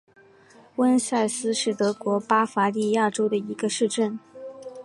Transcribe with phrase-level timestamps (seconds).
[0.77, 4.17] 翁塞斯是德国巴伐利亚州的一个市镇。